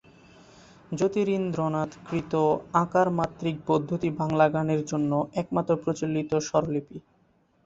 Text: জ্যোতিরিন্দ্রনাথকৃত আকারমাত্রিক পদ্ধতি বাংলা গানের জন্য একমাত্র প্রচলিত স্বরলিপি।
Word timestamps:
জ্যোতিরিন্দ্রনাথকৃত 0.91 2.33
আকারমাত্রিক 2.75 3.55
পদ্ধতি 3.67 4.09
বাংলা 4.19 4.45
গানের 4.49 4.81
জন্য 4.85 5.11
একমাত্র 5.33 5.71
প্রচলিত 5.83 6.31
স্বরলিপি। 6.47 6.97